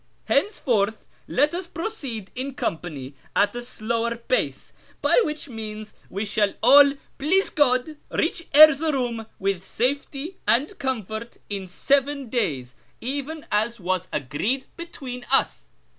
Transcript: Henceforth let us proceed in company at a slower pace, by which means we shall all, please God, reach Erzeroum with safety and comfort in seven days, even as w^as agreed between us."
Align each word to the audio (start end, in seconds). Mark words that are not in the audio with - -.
Henceforth 0.25 1.05
let 1.27 1.53
us 1.53 1.67
proceed 1.67 2.31
in 2.33 2.55
company 2.55 3.13
at 3.35 3.55
a 3.55 3.61
slower 3.61 4.15
pace, 4.15 4.73
by 4.99 5.21
which 5.25 5.47
means 5.47 5.93
we 6.09 6.25
shall 6.25 6.55
all, 6.63 6.93
please 7.19 7.51
God, 7.51 7.97
reach 8.09 8.47
Erzeroum 8.51 9.27
with 9.37 9.63
safety 9.63 10.37
and 10.47 10.75
comfort 10.79 11.37
in 11.51 11.67
seven 11.67 12.29
days, 12.29 12.73
even 12.99 13.45
as 13.51 13.77
w^as 13.77 14.07
agreed 14.11 14.65
between 14.75 15.23
us." 15.31 15.69